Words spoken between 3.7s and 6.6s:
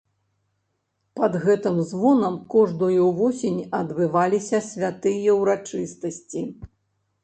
адбываліся святыя ўрачыстасці.